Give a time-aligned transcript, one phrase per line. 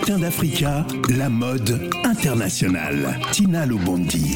[0.00, 3.18] Matin d'Africa, la mode internationale.
[3.32, 4.34] Tina Lobondi.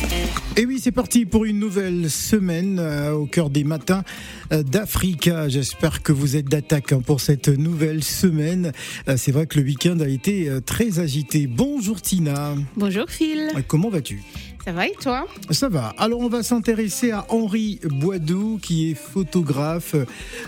[0.59, 4.05] Et oui, c'est parti pour une nouvelle semaine euh, au cœur des matins
[4.53, 5.49] euh, d'Africa.
[5.49, 8.73] J'espère que vous êtes d'attaque hein, pour cette nouvelle semaine.
[9.09, 11.47] Euh, c'est vrai que le week-end a été euh, très agité.
[11.47, 12.55] Bonjour Tina.
[12.77, 13.49] Bonjour Phil.
[13.57, 14.23] Euh, Comment vas-tu?
[14.65, 15.27] Ça va et toi?
[15.51, 15.95] Ça va.
[15.99, 20.05] Alors on va s'intéresser à Henri Boidou qui est photographe, euh,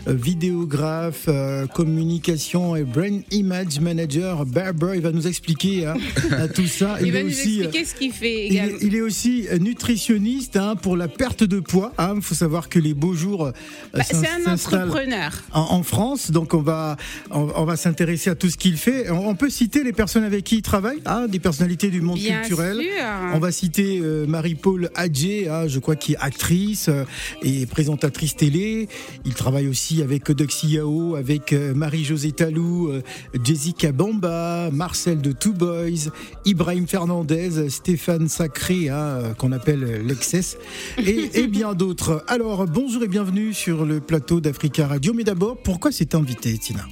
[0.06, 4.46] vidéographe, euh, communication et brain image manager.
[4.46, 5.96] Barber, il va nous expliquer hein,
[6.32, 6.96] à tout ça.
[7.02, 9.46] Il, va est nous aussi, euh, expliquer ce qu'il fait il est, il est aussi
[9.60, 11.92] nutritionniste hein, pour la perte de poids.
[12.14, 13.52] Il faut savoir que les beaux jours euh,
[13.92, 15.30] Bah, c'est un entrepreneur.
[15.52, 16.96] en, en France, donc on va
[17.30, 19.10] on, on va s'intéresser à tout ce qu'il fait.
[19.10, 22.18] On, on peut citer les personnes avec qui il travaille, hein, des personnalités du monde
[22.18, 22.78] Bien culturel.
[22.78, 22.90] sûr.
[23.34, 27.04] On va citer euh, Marie-Paul Adjé, hein, je crois qui est actrice euh,
[27.42, 28.88] et présentatrice télé.
[29.24, 33.02] Il travaille aussi avec Odoxy Yao, avec euh, Marie-Josée Talou, euh,
[33.44, 36.10] Jessica Bamba, Marcel de Two Boys,
[36.44, 40.56] Ibrahim Fernandez, Stéphane Sacré, hein, euh, qu'on appelle euh, l'Excess,
[40.98, 42.24] et, et bien d'autres.
[42.28, 45.12] Alors, bonjour et bienvenue sur le plateau d'Africa Radio.
[45.14, 46.86] Mais d'abord, pourquoi cet invité, Tina?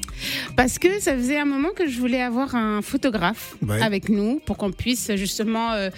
[0.56, 3.80] Parce que ça faisait un moment que je voulais avoir un photographe Ouais.
[3.80, 5.91] avec nous pour qu'on puisse justement euh,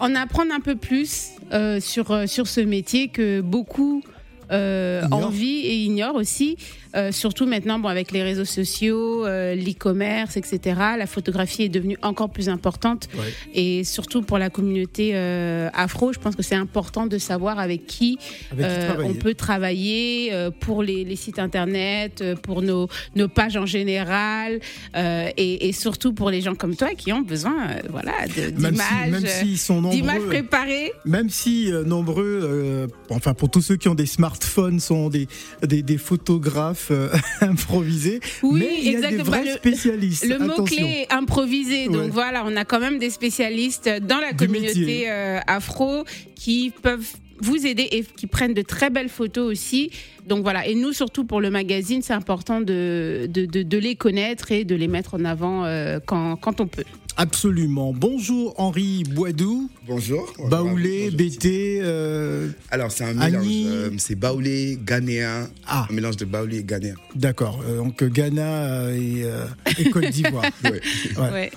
[0.00, 4.02] en apprendre un peu plus euh, sur, euh, sur ce métier que beaucoup
[4.50, 6.56] euh, envient et ignorent aussi.
[6.96, 10.60] Euh, surtout maintenant, bon, avec les réseaux sociaux, euh, l'e-commerce, etc.,
[10.98, 13.08] la photographie est devenue encore plus importante.
[13.14, 13.32] Ouais.
[13.54, 17.86] Et surtout pour la communauté euh, afro, je pense que c'est important de savoir avec
[17.86, 18.18] qui
[18.52, 19.10] Avec qui travailler.
[19.10, 24.60] on peut travailler pour les, les sites internet, pour nos, nos pages en général,
[24.96, 30.92] et, et surtout pour les gens comme toi qui ont besoin, voilà, d'images, préparées.
[31.04, 35.28] Même si nombreux, enfin pour tous ceux qui ont des smartphones, sont des,
[35.62, 37.08] des, des photographes euh,
[37.40, 39.24] improvisés, Oui, mais il y a des exactement.
[39.24, 40.26] vrais Le- spécialistes.
[40.26, 41.86] Le mot-clé est improvisé.
[41.86, 42.08] Donc Ouais.
[42.10, 46.04] voilà, on a quand même des spécialistes dans la Du communauté euh, afro
[46.34, 47.06] qui peuvent
[47.42, 49.90] vous aider et qui prennent de très belles photos aussi.
[50.26, 53.96] Donc voilà, et nous surtout pour le magazine, c'est important de, de, de- de les
[53.96, 56.84] connaître et de les mettre en avant euh, quand, quand on peut.
[57.16, 57.92] Absolument.
[57.92, 60.32] Bonjour Henri Boidou, Bonjour.
[60.48, 61.10] Baoulé.
[61.10, 61.80] BT.
[61.82, 63.44] euh, Alors, c'est un mélange.
[63.46, 65.48] Euh, c'est baoulé, ghanéen.
[65.66, 65.86] Ah.
[65.90, 66.94] Un mélange de baoulé et ghanéen.
[67.14, 67.60] D'accord.
[67.68, 69.44] euh, donc Ghana euh, et, euh,
[69.78, 70.44] et Côte d'Ivoire.
[70.64, 70.80] Ouais.
[71.18, 71.30] Ouais.
[71.30, 71.52] Ouais.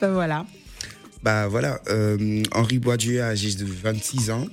[0.00, 0.46] Ben voilà.
[1.22, 4.46] bah voilà, euh, Henri Boisdieu a l'âge de 26 ans.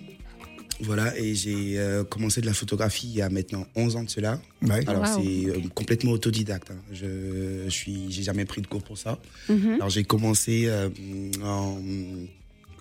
[0.82, 4.10] Voilà, et j'ai euh, commencé de la photographie il y a maintenant 11 ans de
[4.10, 4.40] cela.
[4.64, 4.88] Ouais.
[4.88, 5.24] Alors, Wow.
[5.24, 6.72] c'est euh, complètement autodidacte.
[6.72, 6.78] hein.
[6.92, 9.20] Je suis, j'ai jamais pris de cours pour ça.
[9.50, 9.76] Mhm.
[9.76, 10.90] Alors, j'ai commencé euh,
[11.44, 11.78] en.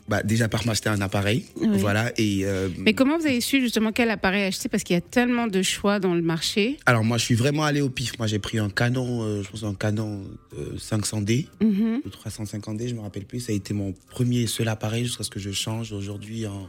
[0.08, 1.44] Bah, déjà par m'acheter un appareil.
[1.60, 1.68] Oui.
[1.78, 2.40] Voilà, et.
[2.44, 4.68] euh, Mais comment vous avez su justement quel appareil acheter?
[4.68, 6.78] Parce qu'il y a tellement de choix dans le marché.
[6.84, 8.18] alors, moi, je suis vraiment allé au pif.
[8.18, 10.24] Moi, j'ai pris un Canon, euh, je pense un Canon
[10.58, 11.46] euh, 500D.
[11.60, 12.00] Mhm.
[12.04, 13.38] ou 350D, je me rappelle plus.
[13.38, 16.66] Ça a été mon premier seul appareil jusqu'à ce que je change aujourd'hui en,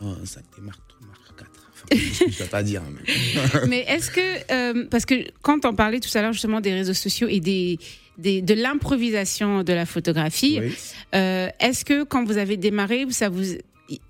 [0.00, 1.50] en 5D Mark, Mark 4.
[1.72, 2.82] Enfin, je ne peux pas dire.
[2.82, 2.92] hein,
[3.62, 6.72] mais- Mais est-ce que, euh, parce que quand on parlait tout à l'heure justement des
[6.74, 7.78] réseaux sociaux et des,
[8.18, 10.72] des- de l'improvisation de la photographie, Oui.
[11.14, 13.44] euh, est-ce que quand vous avez démarré, ça vous...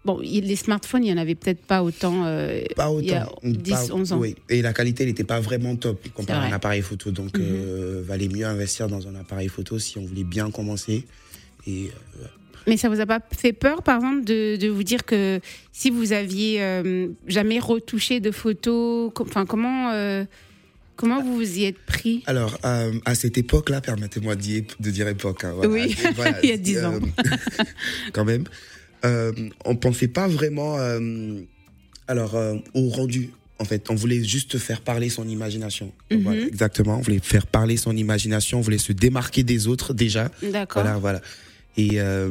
[0.05, 2.25] Bon, les smartphones, il n'y en avait peut-être pas autant.
[2.27, 3.01] euh, Pas autant.
[3.01, 4.19] Il y a Pas- 10, 11 ans.
[4.19, 4.35] Oui.
[4.49, 7.13] Et la qualité n'était pas vraiment top comparé à un appareil photo.
[7.13, 11.05] Donc, euh, valait mieux investir dans un appareil photo si on voulait bien commencer.
[11.69, 11.93] Et
[12.67, 15.41] Mais ça vous a pas fait peur, par exemple, de, de vous dire que
[15.73, 20.25] si vous aviez euh, jamais retouché de photos, com- enfin comment euh,
[20.97, 22.23] comment vous vous y êtes pris?
[22.27, 25.45] Alors, euh, à cette époque-là, permettez-moi de dire, de dire époque.
[25.45, 25.71] hein, voilà.
[25.71, 26.99] Oui, voilà, il y a 10 ans.
[28.13, 28.45] quand même.
[29.65, 30.77] On pensait pas vraiment
[32.07, 32.37] alors,
[32.75, 33.31] au rendu.
[33.61, 35.93] En fait, on voulait juste faire parler son imagination.
[36.13, 36.21] Mhm.
[36.23, 36.97] Voilà, exactement.
[36.99, 38.59] On voulait faire parler son imagination.
[38.59, 40.31] On voulait se démarquer des autres déjà.
[40.43, 40.83] D'accord.
[40.83, 41.21] Voilà, voilà.
[41.79, 42.29] Et, euh,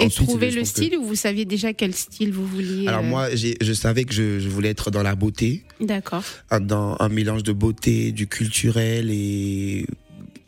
[0.00, 3.00] Et ensuite, trouver le que- style ou vous saviez déjà quel style vous vouliez Alors
[3.00, 6.24] euh, moi, je savais que je, je voulais être dans la beauté, D'accord.
[6.62, 9.86] dans un mélange de beauté, du culturel et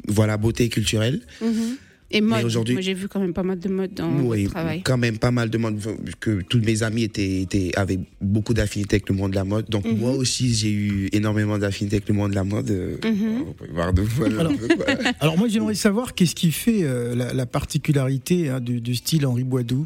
[0.07, 1.21] voilà, beauté et culturel.
[1.43, 1.77] Mhm.
[2.11, 2.43] Et mode.
[2.45, 4.83] aujourd'hui- Moi, j'ai vu quand même pas mal de mode dans Oui, votre travail.
[4.83, 5.79] quand même pas mal de monde,
[6.21, 9.69] que tous mes amis étaient, étaient, avaient beaucoup d'affinités avec le monde de la mode.
[9.69, 9.99] Donc Mhm.
[9.99, 12.71] moi aussi, j'ai eu énormément d'affinités avec le monde de la mode.
[12.71, 13.45] euh, Mhm.
[13.49, 14.49] On peut voir de voilà,
[15.21, 19.27] Alors- moi j'aimerais savoir qu'est-ce qui fait euh, la, la particularité hein, du, du style
[19.27, 19.85] Henri Boidou.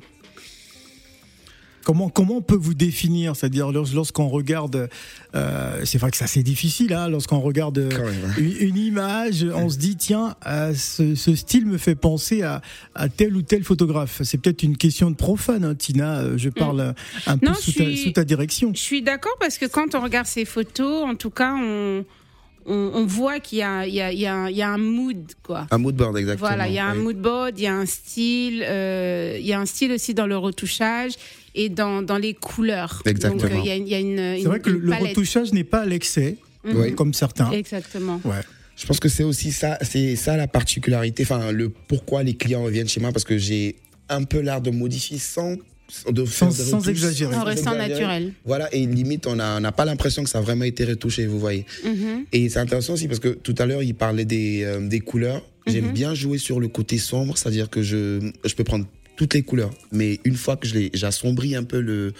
[1.85, 3.35] Comment, comment on peut vous définir?
[3.37, 4.89] C'est-à-dire lors- lorsqu'on regarde,
[5.35, 8.35] euh, c'est vrai que ça c'est difficile, hein, lorsqu'on regarde euh, même, hein.
[8.39, 12.61] une, une image, on se dit tiens, euh, ce, ce style me fait penser à,
[12.95, 14.21] à tel ou tel photographe.
[14.25, 16.37] C'est peut-être une question de profane, hein, Tina.
[16.37, 16.93] Je parle euh,
[17.27, 18.73] un peu Non, sous, ta, suis- sous ta direction.
[18.75, 22.05] Je suis d'accord parce que quand on regarde ces photos, en tout cas, on,
[22.67, 24.63] on, on voit qu'il y a, il y, a, il y, a un- il y
[24.63, 25.67] a un mood, quoi.
[25.73, 26.49] Un mood board, exactement.
[26.49, 29.53] Voilà, il y a un mood board, il y a un style, euh, il y
[29.53, 31.13] a un style aussi dans le retouchage
[31.55, 33.03] et dans, dans les couleurs.
[33.07, 33.43] Exactement.
[33.43, 35.09] Donc euh, il y a, une- C'est vrai que le, palette.
[35.11, 36.77] retouchage n'est pas à l'excès, Mhm.
[36.77, 36.95] Oui.
[36.95, 37.51] comme certains.
[37.51, 38.21] Exactement.
[38.25, 38.41] Ouais.
[38.77, 42.63] Je pense que c'est aussi ça, c'est ça la particularité, enfin le pourquoi les clients
[42.65, 43.77] reviennent chez moi parce que j'ai
[44.09, 45.57] un peu l'art de modifier sans
[46.11, 47.35] de Sans- de sans exagérer.
[47.35, 48.33] En sans restant naturel.
[48.47, 51.27] Voilà, et limite, on n'a on n'a pas l'impression que ça a vraiment été retouché,
[51.27, 51.67] vous voyez.
[51.85, 52.25] Mhm.
[52.33, 55.43] Et c'est intéressant aussi parce que tout à l'heure, il parlait des, euh, des couleurs.
[55.67, 55.93] J'aime Mhm.
[55.93, 59.71] bien jouer sur le côté sombre, c'est-à-dire que je, je peux prendre toutes les couleurs,
[59.93, 62.13] mais une fois que je les- j'assombris un peu le,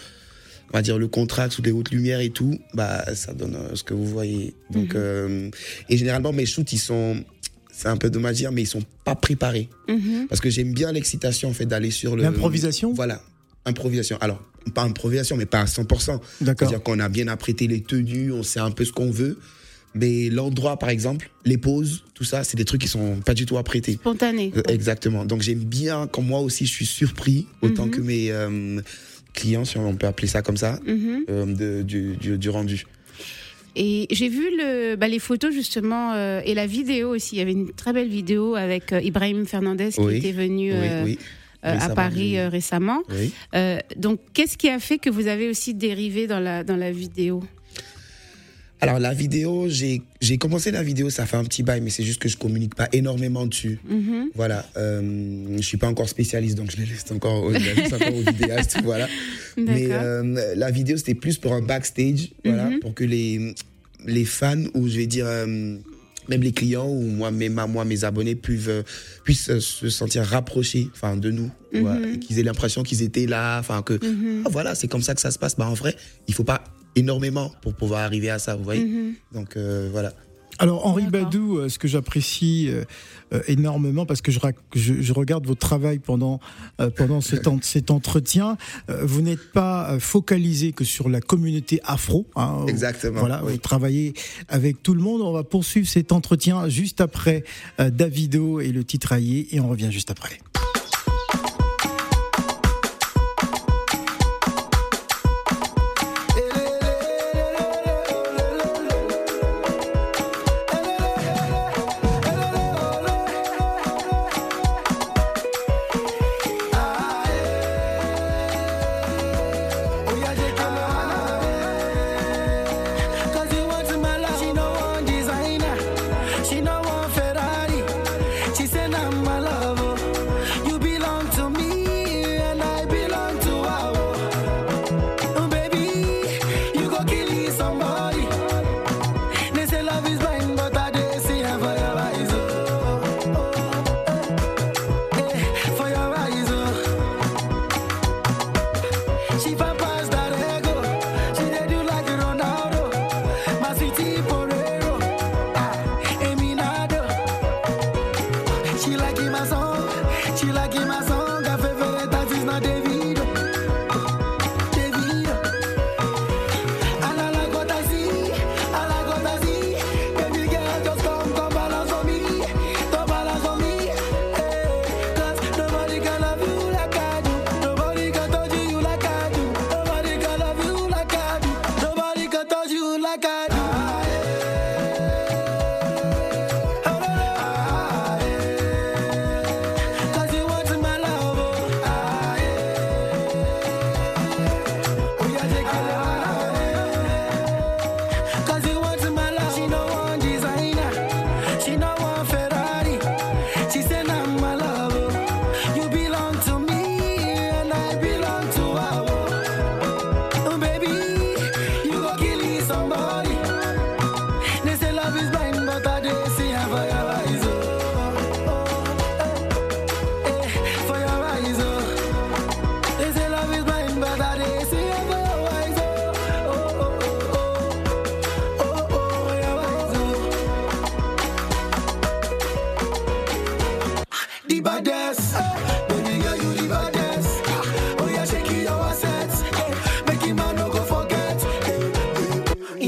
[0.71, 3.75] on va dire le contraste ou les hautes lumières et tout, bah ça donne euh,
[3.75, 4.53] ce que vous voyez.
[4.71, 5.01] Donc, Mhm.
[5.01, 5.49] euh,
[5.89, 7.23] et généralement mes shoots, ils sont,
[7.71, 10.27] c'est un peu dommage à dire, mais ils sont pas préparés Mhm.
[10.29, 13.21] parce que j'aime bien l'excitation en fait d'aller sur le L'improvisation Voilà,
[13.65, 14.17] improvisation.
[14.21, 14.41] Alors
[14.73, 16.21] pas improvisation, mais pas à 100%.
[16.41, 16.69] D'accord.
[16.69, 19.37] C'est-à-dire qu'on a bien apprêté les tenues, on sait un peu ce qu'on veut.
[19.95, 23.45] Mais l'endroit, par exemple, les poses, tout ça, c'est des trucs qui sont pas du
[23.45, 23.93] tout apprêtés.
[23.93, 24.51] Spontané.
[24.57, 25.23] Euh, Exactement.
[25.25, 27.91] Donc j'aime bien quand moi aussi je suis surpris, autant Mhm.
[27.91, 28.81] que mes euh,
[29.33, 31.25] clients, si on peut appeler ça comme ça, Mhm.
[31.29, 32.85] euh, de- du, du- du rendu.
[33.75, 36.13] Et j'ai vu le, bah, les photos justement
[36.43, 37.35] et la vidéo aussi.
[37.35, 40.17] Il y avait une très belle vidéo avec Ibrahim Fernandez qui Oui.
[40.17, 41.19] était venu oui, oui.
[41.65, 43.01] euh, à Paris euh, récemment.
[43.09, 43.31] oui.
[43.55, 46.91] Euh, donc, qu'est-ce qui a fait que vous avez aussi dérivé dans la, dans la
[46.91, 47.43] vidéo?
[48.83, 52.21] Alors la vidéo, j'ai commencé la vidéo, ça fait un petit bail, mais c'est juste
[52.21, 53.79] que je communique pas énormément dessus.
[53.87, 54.29] Mhm.
[54.35, 57.73] Voilà, euh, je suis pas encore spécialiste, donc je les laisse encore, aux- je les
[57.75, 59.07] laisse encore aux vidéastes, voilà.
[59.57, 62.79] Mais euh, la vidéo, c'était plus pour un backstage, voilà, Mhm.
[62.79, 63.55] pour que les,
[64.05, 65.45] les fans, ou je vais dire euh,
[66.29, 68.83] même les clients, ou moi, à moi, mes abonnés, puissent, euh,
[69.23, 72.19] puissent se sentir rapprochés enfin, de nous, Mhm.
[72.19, 73.97] qu'ils aient l'impression qu'ils étaient là, enfin que
[74.45, 75.55] ah, voilà, c'est comme ça que ça se passe.
[75.55, 75.95] Bah, en vrai,
[76.27, 76.63] il faut pas
[76.95, 78.85] énormément pour pouvoir arriver à ça, vous voyez.
[78.85, 79.13] Mhm.
[79.33, 80.13] Donc euh, voilà.
[80.59, 81.07] Alors Henri.
[81.07, 82.83] Badou, euh, ce que j'apprécie euh,
[83.47, 86.39] énormément parce que je, rac- je, je regarde votre travail pendant
[86.79, 88.55] euh, pendant cet, en- cet entretien,
[88.91, 92.27] euh, vous n'êtes pas focalisé que sur la communauté afro.
[92.35, 93.19] hein, Exactement.
[93.21, 93.53] Voilà, oui.
[93.53, 94.13] vous travaillez
[94.47, 95.21] avec tout le monde.
[95.21, 97.43] On va poursuivre cet entretien juste après
[97.79, 100.37] euh, Davido et le titraillé et on revient juste après.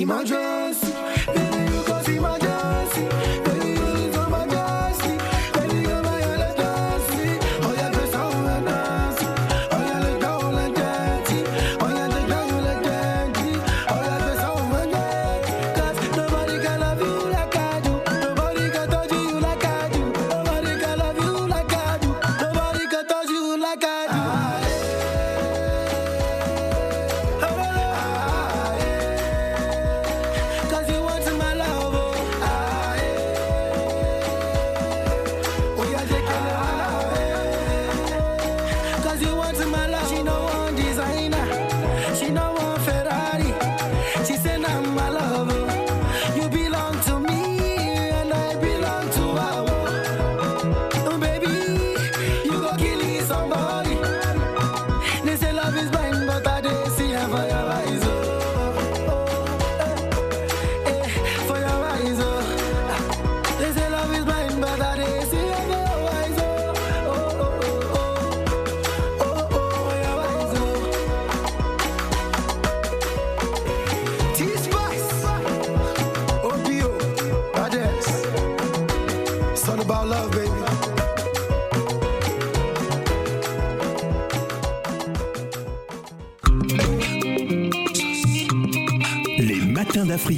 [0.06, 0.55] my drug.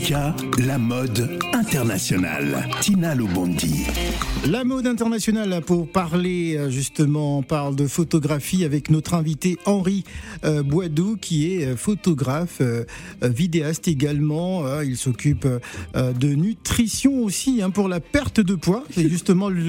[0.09, 2.67] La mode internationale.
[2.81, 3.83] Tina Lobondi.
[4.47, 10.03] La mode internationale pour parler euh, justement, on parle de photographie avec notre invité Henri
[10.45, 12.61] euh, Boidou qui est euh, photographe,
[13.21, 14.63] vidéaste également.
[14.81, 15.47] Il s'occupe
[15.95, 18.83] de nutrition aussi hein, pour la perte de poids.
[18.91, 19.59] C'est justement le,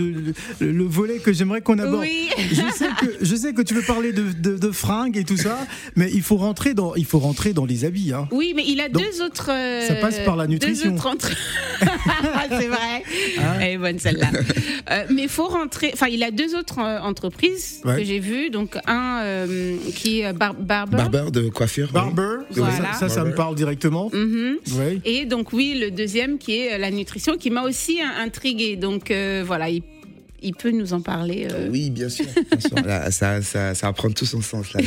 [0.60, 2.00] le- le volet que j'aimerais qu'on aborde.
[2.02, 2.28] Oui.
[2.50, 5.36] Je sais que je sais que tu veux parler de, de- de fringues et tout
[5.36, 5.58] ça,
[5.96, 8.12] mais il faut rentrer dans il faut rentrer dans les habits.
[8.12, 8.28] Hein.
[8.30, 9.50] Oui, mais il a Donc, deux autres.
[9.50, 10.90] euh, ça passe par la nutrition.
[10.90, 11.30] Deux autres entre-
[12.50, 13.02] c'est vrai.
[13.38, 14.28] Hein Elle est bonne celle-là.
[14.90, 15.90] Euh, mais il faut rentrer.
[15.92, 17.96] Enfin, il a deux autres euh, entreprises Ouais.
[17.98, 18.48] que j'ai vues.
[18.48, 20.96] Donc un euh, qui est bar- barber.
[20.96, 21.88] Barbeur de coiffure.
[21.88, 21.92] oui.
[21.92, 22.92] Barber, Voilà.
[22.94, 24.08] ça, ça, ça me parle directement.
[24.14, 24.56] Mhm.
[24.78, 24.98] Ouais.
[25.04, 28.76] Et donc oui, le deuxième qui est euh, la nutrition, qui m'a aussi euh, intriguée.
[28.76, 29.82] Donc euh, voilà, il,
[30.40, 31.48] il peut nous en parler.
[31.52, 31.68] euh.
[31.70, 32.24] Oui, bien sûr.
[32.24, 32.76] bien sûr.
[32.86, 34.80] Là, ça, ça, ça va prendre tout son sens là.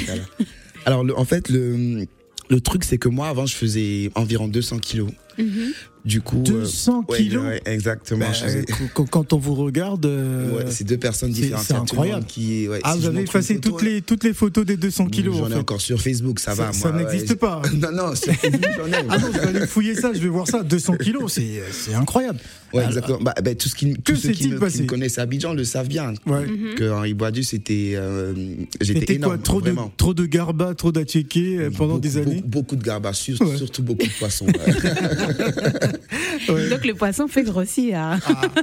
[0.88, 2.08] Alors, le- en fait, le,
[2.50, 5.12] le truc, c'est que moi, avant, je faisais environ 200 kilos.
[5.38, 5.74] Mhm.
[6.04, 6.38] Du coup.
[6.38, 8.26] 200 ouais, kilos ouais, exactement.
[8.34, 11.66] Je euh, quand, on vous regarde, euh, Ouais, c'est deux personnes différentes.
[11.66, 12.26] c'est incroyable.
[12.26, 15.38] Qui, ah, si vous avez effacé photo, toutes les, toutes les photos des 200 kilos.
[15.38, 15.60] J'en en ai fait.
[15.60, 16.74] encore sur Facebook, ça, va.
[16.74, 17.62] Ça n'existe pas.
[17.82, 19.06] Non, non, sur Facebook, j'en ai.
[19.10, 20.64] Ah non, je vais aller fouiller ça, je vais voir ça.
[20.64, 22.40] 200 kilos, c'est incroyable.
[22.74, 23.20] Ouais, Alors, exactement.
[23.22, 25.24] Bah, bah, tout ce qui, Que tous ceux qui me, passé qui me connaissent à
[25.24, 26.14] Abidjan le savent bien.
[26.26, 26.46] Ouais.
[26.46, 26.76] Mhm.
[26.76, 27.94] Que Henri Boidu, c'était.
[27.96, 28.34] euh,
[28.80, 29.34] J'étais énorme.
[29.36, 29.92] quoi trop de, vraiment.
[29.98, 33.42] trop de garba, trop d'atchéké euh, pendant Beaucoup, des années Beaucoup, beaucoup de garbas, sur-
[33.42, 33.58] Ouais.
[33.58, 34.48] surtout beaucoup de poissons.
[36.50, 36.70] ouais.
[36.70, 37.98] Donc le poisson fait grossir.
[38.00, 38.20] Ah,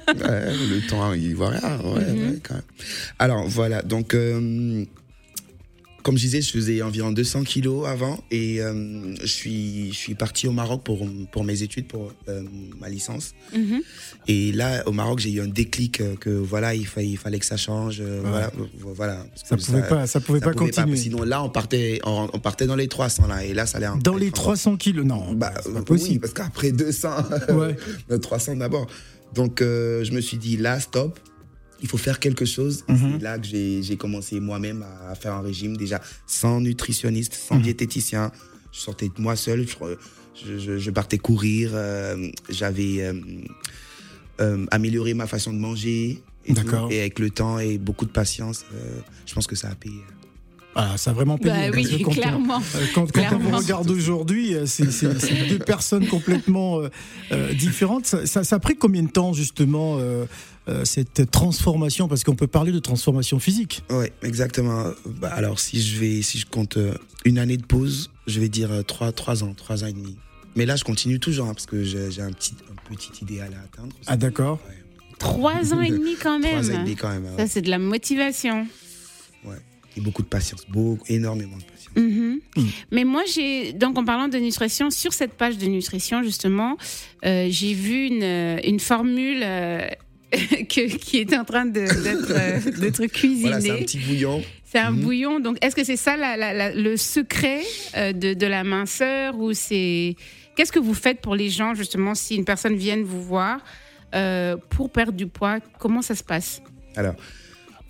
[0.09, 1.79] Ouais, le temps, il voit rien.
[1.85, 2.31] Ouais, Mhm.
[2.31, 2.63] ouais, quand même.
[3.19, 4.85] Alors voilà, donc euh,
[6.09, 10.15] comme je disais, je faisais environ 200 kilos avant et euh, je suis je suis
[10.15, 12.43] parti au Maroc pour pour mes études pour euh,
[12.81, 13.35] ma licence.
[13.55, 13.83] Mhm.
[14.27, 17.39] Et là, au Maroc, j'ai eu un déclic euh, que voilà, il fallait il fallait
[17.39, 17.99] que ça change.
[18.01, 18.47] euh, Ouais.
[18.79, 19.27] Voilà, voilà.
[19.35, 20.97] ça pouvait pas, ça pouvait ça pas pouvait continuer.
[20.97, 23.89] Sinon là, on partait on, on partait dans les 300 là et là, ça allait.
[24.03, 26.21] Dans les être- 300 kilos, non, bah, pas oui, possible.
[26.21, 27.11] parce qu'après 200,
[27.51, 27.77] Ouais.
[28.11, 28.87] euh, 300 d'abord.
[29.35, 31.21] Donc, euh, je me suis dit, là, stop,
[31.83, 32.85] il faut faire quelque chose.
[32.89, 33.13] Et Mhm.
[33.19, 37.63] C'est là que j'ai commencé moi-même à faire un régime, déjà sans nutritionniste, sans Mhm.
[37.63, 38.33] diététicien.
[38.73, 43.15] Je sortais de moi seul, je, je- je partais courir, euh, j'avais euh,
[44.41, 46.23] euh, amélioré ma façon de manger.
[46.47, 46.65] Et, tout.
[46.91, 50.01] Et avec le temps et beaucoup de patience, euh, je pense que ça a payé.
[50.75, 51.71] Ah, ça a vraiment payé.
[51.71, 52.63] Bah oui, quand on- clairement.
[52.77, 53.59] Euh, Quand, quand on Clairement.
[53.59, 54.87] regarde aujourd'hui, c'est
[55.49, 56.81] deux personnes complètement
[57.33, 58.07] euh, différentes.
[58.07, 60.25] Ça, ça- ça a pris combien de temps justement euh,
[60.69, 63.83] euh, cette transformation Parce qu'on peut parler de transformation physique.
[63.91, 64.85] Ouais, exactement.
[65.07, 66.95] Bah, alors, si je vais, si je compte euh,
[67.25, 70.17] une année de pause, je vais dire euh, trois, trois ans, trois ans et demi.
[70.57, 73.65] Mais là, je continue toujours hein, parce que j'ai un petit, un petit idéal à
[73.65, 73.95] atteindre.
[74.07, 74.59] Ah d'accord.
[74.69, 74.75] Ouais.
[75.19, 76.63] Trois ans et demi quand même.
[76.63, 77.27] Trois ans et demi quand même.
[77.27, 77.35] hein.
[77.39, 78.67] Ça, c'est de la motivation.
[79.45, 79.57] Ouais.
[79.97, 81.97] Et beaucoup de patience, beaucoup, énormément de patience.
[81.97, 82.41] Mhm.
[82.57, 82.63] Mm.
[82.93, 86.77] Mais moi, j'ai donc en parlant de nutrition, sur cette page de nutrition justement,
[87.25, 89.89] euh, j'ai vu une, une formule euh,
[90.69, 93.41] que- qui est en train d'être euh, d'être cuisinée.
[93.43, 94.43] Voilà, c'est un petit bouillon.
[94.71, 95.01] C'est un Mhm.
[95.01, 95.41] bouillon.
[95.41, 97.63] Donc, est-ce que c'est ça la- la- la- le secret
[97.97, 100.15] euh, de, de la minceur ou c'est
[100.57, 103.61] qu'est-ce que vous faites pour les gens justement si une personne vient vous voir
[104.15, 105.61] euh, pour perdre du poids?
[105.79, 106.61] Comment ça se passe?
[106.97, 107.15] Alors,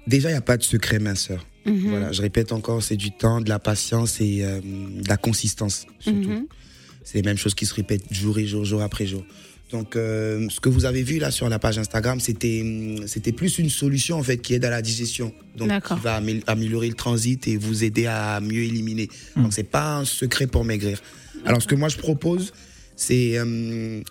[0.07, 1.45] déjà, il n'y a pas de secret minceur.
[1.67, 1.89] Mhm.
[1.91, 5.87] Voilà, je répète encore, c'est du temps, de la patience et euh, de la consistance,
[5.99, 6.29] surtout.
[6.31, 6.47] Mhm.
[7.05, 9.25] C'est les mêmes choses qui se répètent jour et jour, jour après jour.
[9.71, 13.33] Donc, euh, ce que vous avez vu là sur la page Instagram, c'était hum, c'était
[13.33, 16.89] plus une solution en fait qui aide à la digestion, donc qui va amé- améliorer
[16.89, 19.09] le transit et vous aider à mieux éliminer.
[19.37, 19.43] Mm.
[19.43, 21.01] Donc, c'est pas un secret pour maigrir.
[21.45, 22.53] Alors, ce que moi je propose,
[22.97, 24.03] c'est hum,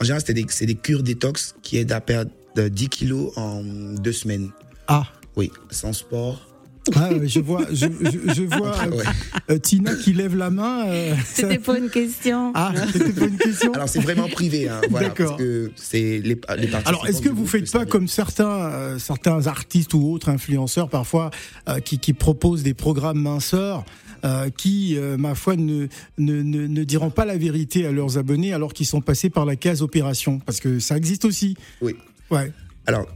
[0.00, 3.32] en général c'est des, c'est des cures détox qui aident à perdre euh, 10 kilos
[3.36, 4.50] en deux semaines.
[4.86, 5.04] Ah.
[5.36, 6.51] Oui, sans sport.
[6.96, 9.04] Ah, je vois, je, je- je vois Ouais.
[9.50, 10.86] euh, Tina qui lève la main.
[10.88, 12.50] euh, ça- C'était pas une question.
[12.54, 13.72] Ah, c'était pas une question.
[13.72, 15.28] Alors c'est vraiment privé, hein, voilà, D'accord.
[15.36, 19.46] parce que c'est les, les Alors, est-ce que vous faites pas comme certains, euh, certains
[19.46, 21.30] artistes ou autres influenceurs parfois
[21.68, 23.84] euh, qui, qui proposent des programmes minceurs
[24.24, 25.86] euh, qui, euh, ma foi, ne,
[26.18, 29.44] ne, ne, ne diront pas la vérité à leurs abonnés alors qu'ils sont passés par
[29.46, 30.40] la case opération?
[30.40, 31.56] Parce que ça existe aussi.
[31.80, 31.94] Oui.
[32.30, 32.52] Ouais.
[32.86, 33.06] Alors,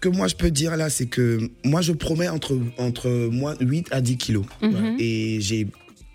[0.00, 3.88] que moi je peux dire là, c'est que moi je promets entre, entre moi 8
[3.90, 4.44] à 10 kilos.
[4.62, 4.96] Mhm.
[4.98, 5.66] Et j'ai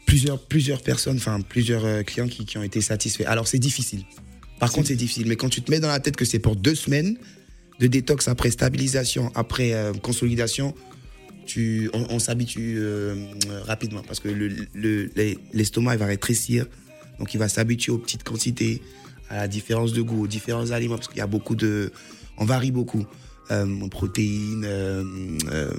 [0.05, 3.25] plusieurs, plusieurs personnes, enfin plusieurs euh, clients qui, qui ont été satisfaits.
[3.27, 4.03] Alors c'est difficile.
[4.59, 5.27] Par contre, c'est difficile.
[5.27, 7.17] Mais quand tu te mets dans la tête que c'est pour deux semaines
[7.79, 10.73] de détox après stabilisation, après euh, consolidation,
[11.45, 13.15] tu, on, on s'habitue euh,
[13.65, 16.65] rapidement parce que le- le- les- l'estomac va rétrécir.
[17.19, 18.81] Donc il va s'habituer aux petites quantités,
[19.29, 21.91] à la différence de goût, aux différents aliments parce qu'il y a beaucoup de.
[22.37, 23.05] On varie beaucoup.
[23.51, 25.03] Euh, protéines, euh,
[25.51, 25.71] euh,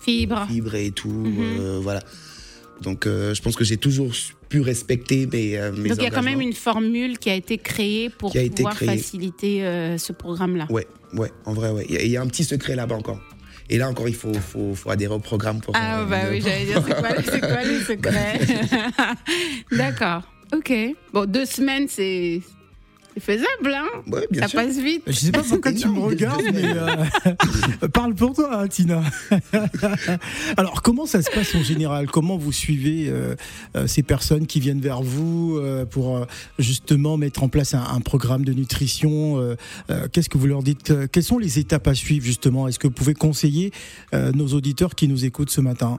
[0.00, 0.46] Fibre.
[0.48, 1.08] fibres et tout.
[1.08, 1.78] Mhm.
[1.82, 2.00] voilà.
[2.82, 4.12] Donc, euh, je pense que j'ai toujours
[4.48, 7.34] pu respecter mes, euh, mes Donc il y a quand même une formule qui a
[7.34, 8.88] été créée pour a pouvoir créée.
[8.88, 10.66] faciliter euh, ce programme-là.
[10.70, 11.84] Ouais, ouais, en vrai, ouais.
[11.88, 13.20] Il y a- il y, a un petit secret là-bas encore.
[13.68, 15.74] Et là encore, il faut, faut, faut adhérer au programme pour.
[15.76, 18.40] Ah bah oui, j'allais dire, c'est quoi, c'est quoi le secret?
[19.76, 20.22] D'accord,
[20.54, 20.72] ok.
[21.12, 22.40] Bon, deux semaines, c'est
[23.20, 24.60] c'est faisable, hein Ouais, bien Ça sûr.
[24.60, 25.02] passe vite.
[25.06, 29.02] Je sais pas pourquoi tu me regardes, mais euh, parle pour toi, hein, Tina.
[30.56, 32.10] Alors, comment ça se passe en général?
[32.10, 33.34] Comment vous suivez euh,
[33.76, 36.26] euh, ces personnes qui viennent vers vous euh, pour
[36.58, 39.56] justement mettre en place un, un programme de nutrition euh,
[39.90, 42.68] euh, Qu'est-ce que vous leur dites Quelles sont les étapes à suivre justement?
[42.68, 43.72] Est-ce que vous pouvez conseiller
[44.14, 45.98] euh, nos auditeurs qui nous écoutent ce matin?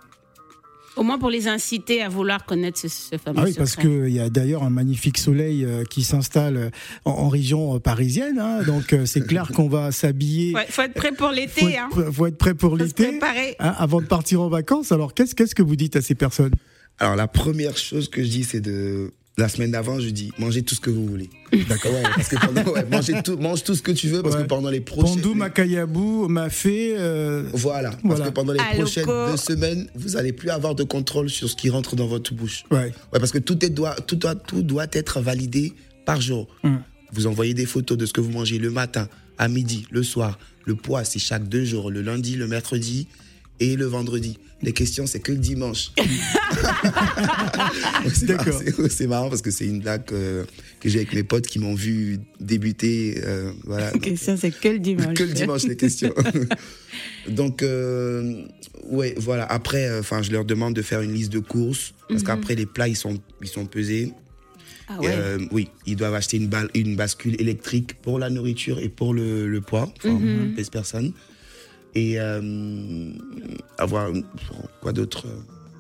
[1.00, 4.10] Au moins pour les inciter à vouloir connaître ce, ce fameux Ah oui, parce qu'il
[4.10, 6.70] y a d'ailleurs un magnifique soleil euh, qui s'installe euh,
[7.06, 10.54] en, en région euh, parisienne, hein, donc c'est clair qu'on va s'habiller.
[10.54, 11.88] Faut, faut être prêt pour Faut l'été, hein.
[11.92, 13.08] être, faut être prêt pour Faut l'été.
[13.08, 13.56] préparer.
[13.60, 14.92] hein, avant de partir en vacances.
[14.92, 16.52] Alors, qu'est-ce qu'est-ce que vous dites à ces personnes?
[17.00, 19.14] Alors, la première chose que je dis, c'est de.
[19.40, 21.30] La semaine d'avant, je dis mangez tout ce que vous voulez.
[21.70, 21.94] D'accord.
[21.94, 24.42] Ouais, parce que pendant, ouais, mangez tout, mange tout ce que tu veux parce Ouais.
[24.44, 25.16] que pendant les prochaines.
[25.16, 26.94] Pandou, Makayabou, Mafé.
[26.98, 27.92] euh, Voilà.
[27.92, 28.26] Parce Voilà.
[28.26, 28.82] que pendant les Aloko.
[28.84, 32.34] prochaines deux semaines, vous allez plus avoir de contrôle sur ce qui rentre dans votre
[32.34, 32.66] bouche.
[32.72, 32.78] ouais.
[33.14, 35.74] Ouais, parce que tout, est, doit, tout, doit, tout doit être validé
[36.06, 36.48] par jour.
[36.64, 36.82] Hum.
[37.14, 40.38] Vous envoyez des photos de ce que vous mangez le matin, à midi, le soir.
[40.66, 43.08] Le poids, c'est chaque deux jours, le lundi, le mercredi
[43.60, 44.38] et le vendredi.
[44.62, 45.92] Les questions, c'est que le dimanche.
[48.14, 48.48] c'est D'accord.
[48.48, 50.44] marrant, c'est- c'est marrant parce que c'est une blague euh,
[50.80, 53.22] que j'ai avec mes potes qui m'ont vu débuter.
[53.24, 53.92] euh, voilà.
[53.96, 55.14] Ok, ça c'est que le dimanche.
[55.16, 56.14] Que le dimanche, les questions.
[57.30, 58.44] Donc, euh,
[58.90, 59.46] ouais, voilà.
[59.46, 62.28] Après, enfin, je leur demande de faire une liste de courses parce Mhm.
[62.28, 64.12] qu'après les plats, ils sont, ils sont pesés.
[64.92, 65.08] Ah ouais.
[65.12, 69.14] euh, oui, ils doivent acheter une, balle, une bascule électrique pour la nourriture et pour
[69.14, 70.56] le, le poids, enfin, Mhm.
[70.56, 71.14] pèse personne.
[71.96, 73.12] Et euh,
[73.78, 74.10] avoir
[74.82, 75.26] quoi d'autre?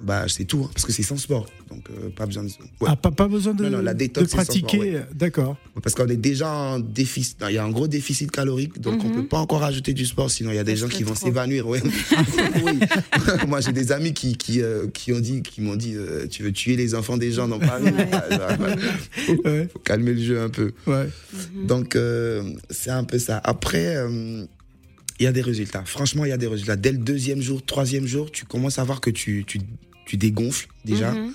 [0.01, 2.47] Bah, c'est tout, hein, parce que c'est sans sport, donc euh, pas besoin de.
[2.47, 2.87] ouais.
[2.87, 4.79] Ah, pas, pas besoin de, Non, non, la de détox, c'est sans pratiquer.
[4.79, 5.05] ouais.
[5.13, 5.57] D'accord.
[5.83, 7.35] Parce qu'on est déjà en déficit.
[7.49, 9.15] Il y a un gros déficit calorique, donc on Mhm.
[9.15, 11.67] peut pas encore rajouter du sport, sinon il y a des gens qui vont s'évanouir.
[11.67, 11.81] Ouais.
[12.63, 12.79] oui.
[13.49, 16.43] Moi, j'ai des amis qui, qui, euh, qui ont dit, qui m'ont dit, euh, tu
[16.43, 18.07] veux tuer les enfants des gens dans Paris Ouais.
[18.13, 18.75] Ah, bah,
[19.25, 20.71] faut, Ouais, faut calmer le jeu un peu.
[20.87, 21.09] ouais.
[21.55, 21.67] Mhm.
[21.67, 23.41] Donc, euh, c'est un peu ça.
[23.43, 24.45] Après, euh,
[25.19, 25.83] il y a des résultats.
[25.85, 26.75] Franchement, il y a des résultats.
[26.75, 29.59] Dès le deuxième jour, troisième jour, tu commences à voir que tu, tu,
[30.05, 31.11] tu dégonfles déjà.
[31.11, 31.33] Mhm.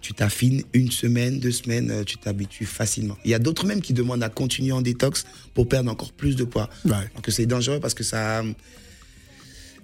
[0.00, 3.16] Tu t'affines une semaine, deux semaines, euh, tu t'habitues facilement.
[3.24, 6.36] Il y a d'autres même qui demandent à continuer en détox pour perdre encore plus
[6.36, 6.68] de poids.
[6.84, 6.92] Ouais.
[6.92, 8.42] Alors que c'est dangereux parce que ça,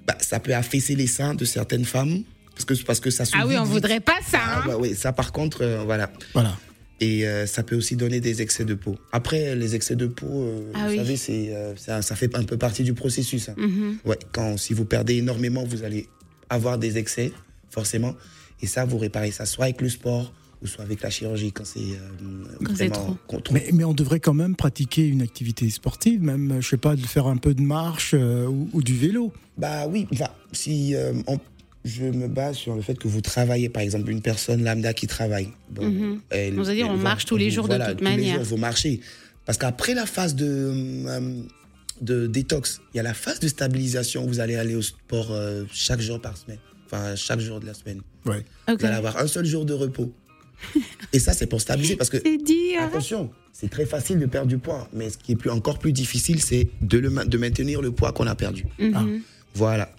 [0.07, 2.23] bah, ça peut affaisser les seins de certaines femmes.
[2.55, 3.73] Parce que, parce que ça se Ah oui, on vite.
[3.73, 4.41] voudrait pas ça.
[4.43, 4.65] Ah hein.
[4.67, 6.11] bah oui, ça par contre, euh, voilà.
[6.35, 6.55] Voilà.
[7.03, 8.97] Et euh, ça peut aussi donner des excès de peau.
[9.13, 10.97] Après, les excès de peau, euh, Ah vous oui.
[10.99, 13.49] savez, c'est, euh, ça, ça fait un peu partie du processus.
[13.49, 13.55] hein.
[13.57, 13.97] Mhm.
[14.05, 16.09] Ouais, quand, si vous perdez énormément, vous allez
[16.51, 17.33] avoir des excès,
[17.71, 18.15] forcément.
[18.63, 21.65] Et ça, vous réparez ça soit avec le sport ou soit avec la chirurgie quand
[21.65, 23.17] c'est euh, trop.
[23.27, 23.55] con- trop.
[23.55, 27.01] Mais, mais on devrait quand même pratiquer une activité sportive, même, je sais pas, de
[27.07, 29.33] faire un peu de marche euh, ou, ou du vélo.
[29.57, 31.39] Bah oui, enfin, si euh, on-
[31.85, 35.07] je me base sur le fait que vous travaillez, par exemple, une personne lambda qui
[35.07, 35.49] travaille.
[35.71, 38.11] Bon, elle- On va dire, on va- marche tous les jours de toute tous les
[38.11, 38.35] manière.
[38.37, 39.01] jours, vous marchez.
[39.47, 40.47] Parce qu'après la phase de,
[41.09, 41.43] euh,
[42.03, 45.29] de détox, il y a la phase de stabilisation où vous allez aller au sport
[45.33, 46.59] euh, chaque jour par semaine.
[46.87, 48.01] Enfin, chaque jour de la semaine.
[48.27, 48.45] Ouais.
[48.69, 50.13] Vous allez avoir un seul jour de repos.
[51.13, 51.97] Et ça, c'est pour stabiliser.
[51.97, 52.83] Parce que dire.
[52.83, 55.93] Attention, c'est très facile de perdre du poids, mais ce qui est plus, encore plus
[55.93, 58.67] difficile, c'est de, le, de maintenir le poids qu'on a perdu.
[58.79, 59.23] Mhm.
[59.55, 59.91] Voilà.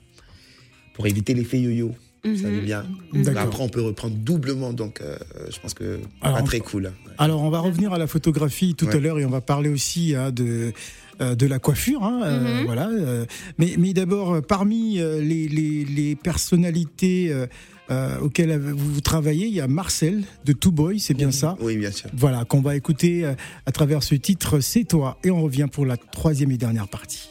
[0.94, 1.92] Pour éviter l'effet yo-yo.
[2.24, 2.38] Vous Mhm.
[2.38, 2.86] savez bien.
[3.14, 3.42] D'accord.
[3.44, 5.18] Après, on peut reprendre doublement, donc euh,
[5.52, 6.92] je pense que Alors, pas on- très cool.
[7.18, 10.14] Alors, on va revenir à la photographie tout à l'heure et on va parler aussi
[10.14, 10.72] hein, de,
[11.22, 12.04] euh, de la coiffure.
[12.04, 12.66] hein, euh, Mhm.
[12.66, 13.26] voilà, euh,
[13.58, 17.34] mais mais d'abord, parmi euh, les, les, les personnalités
[18.22, 21.76] auxquelles vous, vous travaillez, il y a Marcel de Two Boy, c'est bien ça Oui,
[21.76, 22.10] bien sûr.
[22.14, 23.26] Voilà, qu'on va écouter
[23.66, 25.18] à travers ce titre C'est toi.
[25.26, 27.30] Et on revient pour la troisième et dernière partie.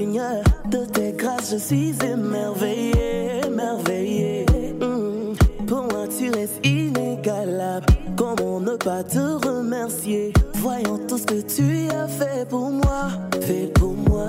[0.00, 4.46] Seigneur, de tes grâces je suis émerveillé, émerveillé.
[4.80, 5.66] Mm.
[5.66, 7.84] Pour moi tu restes inégalable.
[8.16, 10.32] Comment ne pas te remercier?
[10.54, 13.10] Voyons tout ce que tu as fait pour moi,
[13.42, 14.26] fait pour moi.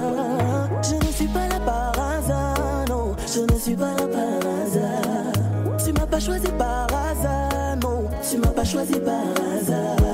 [0.84, 5.78] Je ne suis pas là par hasard, non, je ne suis pas là par hasard.
[5.86, 9.24] Tu m'as pas choisi par hasard, non, tu m'as pas choisi par
[9.56, 10.11] hasard.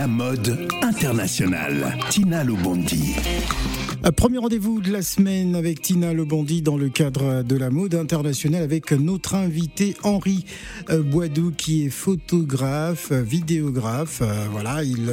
[0.00, 1.94] La mode internationale.
[2.08, 3.12] Tina Lobondi.
[4.06, 7.94] Euh, Premier rendez-vous de la semaine avec Tina Lebondi dans le cadre de la mode
[7.94, 10.46] internationale avec notre invité Henri
[10.88, 14.22] euh, Boidou qui est photographe, euh, vidéographe.
[14.52, 15.04] Voilà, il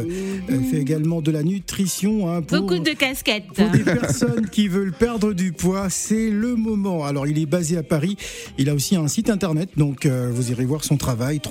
[0.71, 2.31] fait également de la nutrition.
[2.31, 3.47] hein, pour- Beaucoup de casquettes.
[3.53, 7.03] pour des personnes qui veulent perdre du poids, c'est le moment.
[7.03, 8.15] Alors, il est basé à Paris.
[8.57, 11.41] Il a aussi un site internet, donc euh, vous irez voir son travail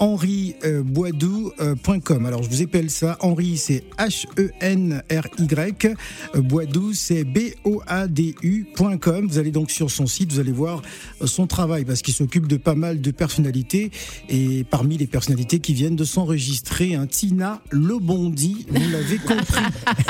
[0.00, 2.26] www.henriboidou.com.
[2.26, 3.16] Alors, je vous appelle ça.
[3.20, 5.94] Henri, c'est H-E-N-R-Y.
[6.34, 9.26] Euh, Boidou, c'est B-O-A-D-U.com.
[9.28, 10.82] Vous allez donc sur son site, vous allez voir
[11.22, 13.90] euh, son travail parce qu'il s'occupe de pas mal de personnalités.
[14.28, 19.64] Et parmi les personnalités qui viennent de s'enregistrer, un Tina Lebondi, vous l'avez compris.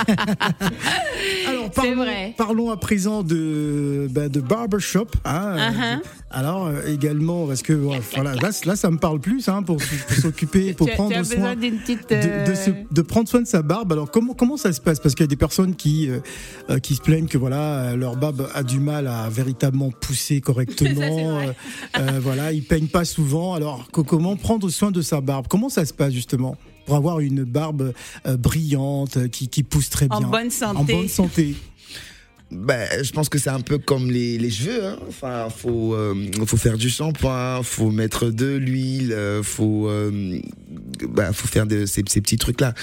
[1.48, 2.34] Alors, C'est parlons, vrai.
[2.36, 5.06] parlons à présent de, bah, de barbershop.
[5.24, 6.00] Hein, Uh-huh.
[6.30, 10.16] Alors, euh, également, parce que voilà, là, là, ça me parle plus hein, pour, pour
[10.16, 12.08] s'occuper, pour tu, prendre tu soin besoin d'une petite.
[12.10, 13.92] de, de euh, se- de prendre soin de sa barbe.
[13.92, 15.00] Alors comment comment ça se passe?
[15.00, 16.20] Parce qu'il y a des personnes qui euh,
[16.70, 21.38] euh, qui se plaignent que voilà leur barbe a du mal à véritablement pousser correctement.
[21.98, 23.54] euh, voilà, ils peignent pas souvent.
[23.54, 25.46] Alors que- comment prendre soin de sa barbe?
[25.48, 26.56] Comment ça se passe justement
[26.86, 27.92] pour avoir une barbe
[28.38, 30.28] brillante qui, qui pousse très En bien?
[30.28, 30.78] bonne santé.
[30.78, 31.54] En bonne santé.
[32.50, 34.84] Ben, je pense que c'est un peu comme les, les cheveux.
[34.84, 34.98] Hein.
[35.08, 36.14] Enfin, faut euh,
[36.46, 40.38] faut faire du shampoing, faut mettre de l'huile, euh, faut euh,
[41.08, 42.74] bah, faut faire de, ces, ces petits trucs là.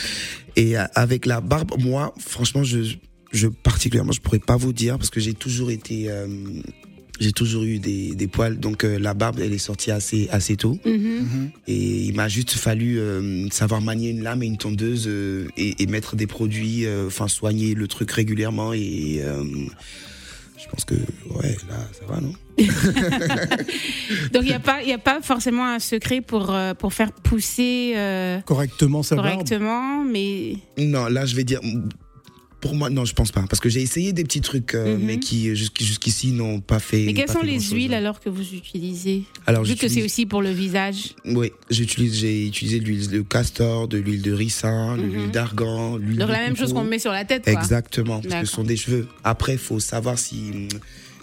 [0.56, 2.96] Et euh, avec la barbe, moi, franchement, je
[3.32, 6.10] je particulièrement, je pourrais pas vous dire parce que j'ai toujours été
[7.20, 10.56] j'ai toujours eu des, des poils, donc euh, la barbe, elle est sortie assez assez
[10.56, 10.78] tôt.
[10.86, 11.52] mhm.
[11.68, 15.82] Et il m'a juste fallu euh, savoir manier une lame et une tondeuse euh, et,
[15.84, 18.74] et mettre des produits, euh, enfin soigner le truc régulièrement.
[18.74, 19.44] Et euh,
[20.58, 22.34] je pense que, ouais, là, ça va, non?
[24.34, 26.94] Donc il n'y a, pas- il y a pas forcément un secret pour, euh, pour
[26.94, 29.30] faire pousser euh, Correctement sa barbe.
[29.30, 30.56] correctement, mais.
[30.78, 31.60] Non, là, je vais dire.
[32.62, 33.44] Pour moi, non, je pense pas.
[33.50, 35.04] Parce que j'ai essayé des petits trucs, euh, Mhm.
[35.06, 37.06] mais qui jusqu'- jusqu'ici n'ont pas fait.
[37.06, 39.24] Mais quelles sont les huiles alors que vous utilisez?
[39.48, 41.16] Alors, Vu que c'est aussi pour le visage.
[41.26, 45.12] Oui, j'utilise, j'ai utilisé de l'huile de castor, de l'huile de ricin, de Mhm.
[45.14, 47.54] l'huile d'argan, l'huile Donc la même chose qu'on met sur la tête, quoi.
[47.54, 49.08] Exactement, parce que ce sont des cheveux.
[49.24, 50.68] Après, il faut savoir si,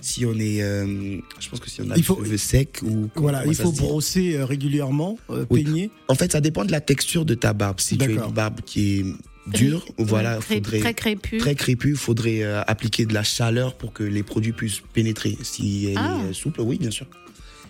[0.00, 0.60] si on est.
[0.62, 3.08] euh, je pense que si on a Il faut- cheveux secs ou.
[3.14, 5.62] Voilà, il faut brosser euh, régulièrement, euh, Oui.
[5.64, 5.90] peigner.
[6.08, 7.78] En fait, ça dépend de la texture de ta barbe.
[7.80, 9.04] Si tu as une barbe qui est
[9.52, 10.78] dure, voilà, Très, faudrait.
[10.80, 11.40] très crépus.
[11.40, 15.36] Très crépue, il faudrait euh, appliquer de la chaleur pour que les produits puissent pénétrer.
[15.42, 16.18] Si elle Ah.
[16.24, 17.06] est euh, souple, oui, bien sûr.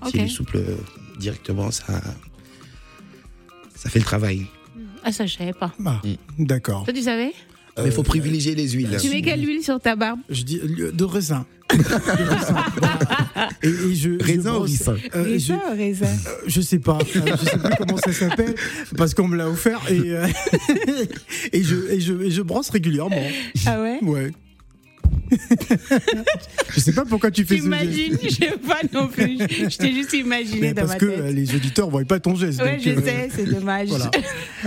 [0.07, 0.77] Si elle est souple euh,
[1.19, 2.01] directement, ça,
[3.75, 4.47] ça fait le travail.
[5.05, 5.73] Ah, ça, je savais pas.
[5.85, 6.45] Ah, Mm.
[6.45, 6.85] D'accord.
[6.85, 7.33] Toi, tu savais
[7.77, 8.97] Mais il faut privilégier les huiles.
[9.01, 10.19] Tu mets quelle huile sur ta barbe?
[10.29, 11.47] Je dis euh, de raisin.
[11.71, 12.64] De raisin.
[13.62, 16.07] Et, et je, je Raisin ou brosse- ricin euh, je, Raisin, raisin.
[16.46, 18.55] je sais pas, euh, je sais plus comment ça s'appelle
[18.96, 20.27] parce qu'on me l'a offert et euh,
[21.53, 23.22] et je et je et je brosse régulièrement.
[23.66, 23.98] Ah ouais?
[24.03, 24.31] Ouais.
[26.74, 27.81] je sais pas pourquoi tu fais ce geste.
[27.81, 28.18] T'imagines?
[28.22, 29.38] Je sais pas non plus.
[29.38, 31.20] Je t'ai juste imaginé Mais dans parce ma que tête.
[31.20, 32.62] euh, les auditeurs voient pas ton geste.
[32.62, 33.88] Ouais, donc, je euh, sais, c'est dommage.
[33.88, 34.11] Voilà.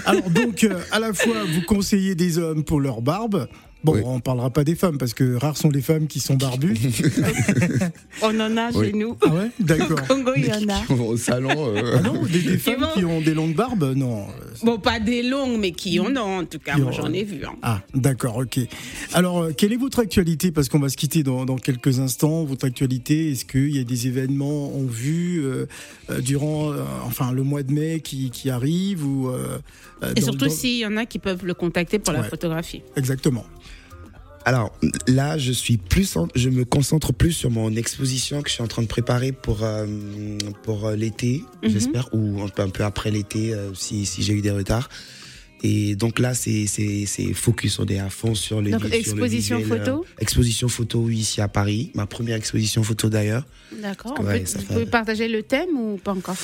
[0.06, 3.48] Alors donc, euh, à la fois, vous conseillez des hommes pour leur barbe.
[3.84, 4.02] Bon, Oui.
[4.06, 6.76] on parlera pas des femmes parce que rares sont les femmes qui sont barbues.
[8.22, 8.88] On en a Oui.
[8.88, 9.18] chez nous.
[9.26, 10.08] ah ouais, Au d'accord.
[10.08, 10.94] Congo, il y en a.
[10.94, 11.50] Au salon.
[11.76, 14.28] euh, Ah non, des, des femmes vont- qui ont des longues barbes, non.
[14.64, 16.78] Bon, pas des longues, mais qui en ont en tout cas.
[16.78, 17.44] Moi, en- j'en ai vu.
[17.46, 17.54] hein.
[17.64, 18.60] Ah, d'accord, ok.
[19.14, 20.52] Alors, euh, quelle est votre actualité?
[20.52, 22.44] Parce qu'on va se quitter dans, dans quelques instants.
[22.44, 25.66] Votre actualité, est-ce qu'il y a des événements en vue euh,
[26.10, 30.46] euh, durant, euh, enfin, le mois de mai qui, qui arrive ou Et dans- surtout
[30.46, 32.82] dans- s'il y en a qui peuvent le contacter pour la photographie.
[32.96, 33.46] Exactement.
[34.46, 34.72] Alors
[35.08, 38.64] là, je suis plus, en- je me concentre plus sur mon exposition que je suis
[38.64, 39.86] en train de préparer pour euh,
[40.64, 41.70] pour euh, l'été, Mhm.
[41.70, 44.90] j'espère, ou un peu, un peu après l'été euh, si si j'ai eu des retards.
[45.64, 48.90] Et donc là, c'est c'est c'est focus, on est à fond sur le Donc, sur
[48.90, 53.10] le exposition visuel, photo euh, exposition photo, oui, ici à Paris, ma première exposition photo
[53.10, 53.46] d'ailleurs.
[53.80, 54.20] D'accord.
[54.22, 56.36] Ouais, peut- Vous fait- pouvez partager le thème ou pas encore?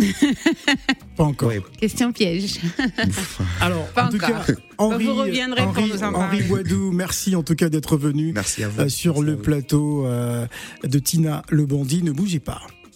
[1.16, 1.48] Pas encore.
[1.48, 2.60] Ouais, Question piège.
[3.60, 4.44] Alors, Pas en tout encore.
[4.46, 6.42] cas, Henri, Vous reviendrez pour Henri, nous en Henri.
[6.42, 8.80] Boidou, merci en tout cas d'être venu merci à vous.
[8.80, 9.42] euh, sur Merci à le vous.
[9.42, 10.46] plateau euh,
[10.84, 12.02] de Tina Le Bandit.
[12.02, 12.62] Ne bougez pas.